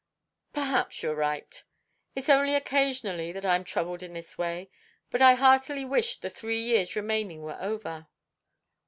"Perhaps 0.51 1.03
you 1.03 1.11
are 1.11 1.15
right. 1.15 1.63
It's 2.15 2.27
only 2.27 2.55
occasionally 2.55 3.31
that 3.33 3.45
I 3.45 3.53
am 3.53 3.63
troubled 3.63 4.01
in 4.01 4.13
this 4.13 4.35
way. 4.35 4.71
But 5.11 5.21
I 5.21 5.35
heartily 5.35 5.85
wish 5.85 6.17
the 6.17 6.31
three 6.31 6.63
years 6.63 6.95
remaining 6.95 7.43
were 7.43 7.59
over." 7.61 8.07